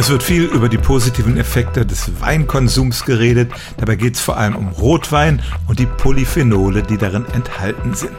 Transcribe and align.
Es 0.00 0.08
wird 0.08 0.22
viel 0.22 0.44
über 0.44 0.70
die 0.70 0.78
positiven 0.78 1.36
Effekte 1.36 1.84
des 1.84 2.22
Weinkonsums 2.22 3.04
geredet. 3.04 3.52
Dabei 3.76 3.96
geht 3.96 4.14
es 4.14 4.22
vor 4.22 4.38
allem 4.38 4.56
um 4.56 4.68
Rotwein 4.68 5.42
und 5.68 5.78
die 5.78 5.84
Polyphenole, 5.84 6.82
die 6.82 6.96
darin 6.96 7.26
enthalten 7.34 7.92
sind. 7.92 8.10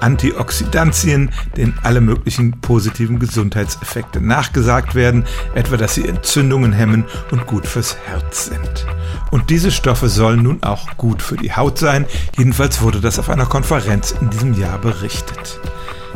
Antioxidantien, 0.00 1.30
denen 1.54 1.78
alle 1.82 2.00
möglichen 2.00 2.52
positiven 2.62 3.18
Gesundheitseffekte 3.18 4.22
nachgesagt 4.22 4.94
werden, 4.94 5.26
etwa 5.54 5.76
dass 5.76 5.94
sie 5.94 6.08
Entzündungen 6.08 6.72
hemmen 6.72 7.04
und 7.30 7.46
gut 7.46 7.66
fürs 7.66 7.98
Herz 8.06 8.46
sind. 8.46 8.86
Und 9.30 9.50
diese 9.50 9.72
Stoffe 9.72 10.08
sollen 10.08 10.42
nun 10.42 10.62
auch 10.62 10.96
gut 10.96 11.20
für 11.20 11.36
die 11.36 11.52
Haut 11.52 11.76
sein. 11.76 12.06
Jedenfalls 12.38 12.80
wurde 12.80 13.02
das 13.02 13.18
auf 13.18 13.28
einer 13.28 13.44
Konferenz 13.44 14.14
in 14.22 14.30
diesem 14.30 14.58
Jahr 14.58 14.78
berichtet. 14.78 15.60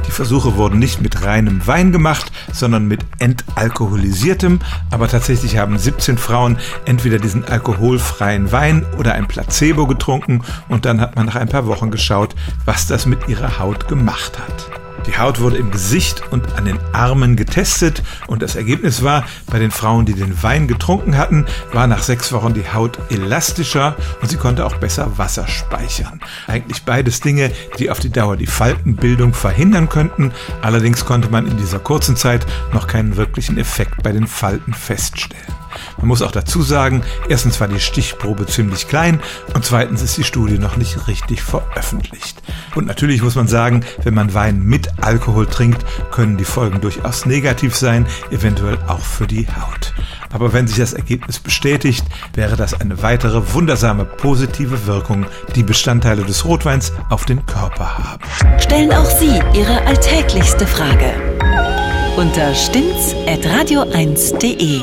Die 0.07 0.11
Versuche 0.11 0.57
wurden 0.57 0.79
nicht 0.79 1.01
mit 1.01 1.25
reinem 1.25 1.67
Wein 1.67 1.93
gemacht, 1.93 2.33
sondern 2.53 2.87
mit 2.89 3.05
entalkoholisiertem. 3.19 4.61
Aber 4.91 5.09
tatsächlich 5.09 5.57
haben 5.57 5.79
17 5.79 6.19
Frauen 6.19 6.59
entweder 6.85 7.19
diesen 7.19 7.45
alkoholfreien 7.45 8.53
Wein 8.53 8.85
oder 8.99 9.15
ein 9.15 9.29
Placebo 9.29 9.87
getrunken 9.87 10.43
und 10.69 10.85
dann 10.85 11.01
hat 11.01 11.17
man 11.17 11.27
nach 11.27 11.37
ein 11.37 11.49
paar 11.49 11.67
Wochen 11.67 11.91
geschaut, 11.91 12.35
was 12.65 12.87
das 12.87 13.07
mit 13.07 13.29
ihrer 13.29 13.59
Haut 13.59 13.89
gemacht 13.89 14.39
hat. 14.39 14.90
Die 15.07 15.19
Haut 15.19 15.41
wurde 15.41 15.57
im 15.57 15.71
Gesicht 15.71 16.23
und 16.31 16.57
an 16.57 16.65
den 16.65 16.79
Armen 16.93 17.37
getestet 17.37 18.03
und 18.27 18.43
das 18.43 18.57
Ergebnis 18.57 19.03
war, 19.03 19.25
bei 19.47 19.59
den 19.59 19.71
Frauen, 19.71 20.07
die 20.07 20.15
den 20.15 20.43
Wein 20.43 20.69
getrunken 20.69 21.17
hatten, 21.17 21.47
war 21.73 21.87
nach 21.87 22.03
sechs 22.03 22.33
Wochen 22.33 22.55
die 22.55 22.73
Haut 22.73 22.99
elastischer 23.11 23.97
und 24.21 24.29
sie 24.29 24.37
konnte 24.37 24.65
auch 24.67 24.77
besser 24.77 25.19
Wasser 25.19 25.47
speichern. 25.49 26.21
Eigentlich 26.47 26.83
beides 26.85 27.21
Dinge, 27.21 27.51
die 27.79 27.91
auf 27.91 28.01
die 28.01 28.11
Dauer 28.11 28.37
die 28.37 28.47
Faltenbildung 28.47 29.35
verhindern 29.35 29.89
könnten. 29.89 30.33
Allerdings 30.63 31.05
konnte 31.05 31.31
man 31.31 31.47
in 31.47 31.57
dieser 31.57 31.79
kurzen 31.79 32.17
Zeit 32.17 32.47
noch 32.73 32.87
keinen 32.87 33.17
wirklichen 33.17 33.59
Effekt 33.59 34.03
bei 34.03 34.13
den 34.13 34.27
Falten 34.27 34.75
feststellen. 34.75 35.50
Man 35.99 36.09
muss 36.09 36.23
auch 36.23 36.33
dazu 36.33 36.63
sagen, 36.63 37.03
erstens 37.29 37.61
war 37.61 37.69
die 37.69 37.81
Stichprobe 37.81 38.47
ziemlich 38.47 38.89
klein 38.89 39.21
und 39.55 39.65
zweitens 39.65 40.03
ist 40.03 40.17
die 40.17 40.25
Studie 40.25 40.59
noch 40.59 40.77
nicht 40.77 41.09
richtig 41.09 41.43
veröffentlicht. 41.43 42.43
Und 42.75 42.87
natürlich 42.87 43.23
muss 43.23 43.35
man 43.35 43.49
sagen, 43.49 43.85
wenn 44.03 44.15
man 44.15 44.35
Wein 44.35 44.63
mit 44.63 44.89
Alkohol 45.03 45.47
trinkt, 45.47 45.85
können 46.11 46.37
die 46.37 46.45
Folgen 46.45 46.81
durchaus 46.81 47.27
negativ 47.27 47.77
sein, 47.77 48.07
eventuell 48.31 48.79
auch 48.87 49.01
für 49.01 49.27
die 49.27 49.49
Haut. 49.49 49.93
Aber 50.33 50.53
wenn 50.53 50.69
sich 50.69 50.79
das 50.79 50.93
Ergebnis 50.93 51.41
bestätigt, 51.41 52.05
wäre 52.35 52.57
das 52.57 52.81
eine 52.81 53.03
weitere 53.03 53.53
wundersame 53.53 54.05
positive 54.05 54.87
Wirkung, 54.87 55.27
die 55.57 55.65
Bestandteile 55.65 56.23
des 56.23 56.45
Rotweins 56.45 56.93
auf 57.09 57.25
den 57.25 57.45
Körper 57.47 57.99
haben. 57.99 58.23
Stellen 58.61 58.93
auch 58.93 59.05
Sie 59.05 59.41
Ihre 59.55 59.85
alltäglichste 59.87 60.67
Frage 60.67 61.15
unter 62.17 62.55
stimmtz.radio1.de. 62.55 64.81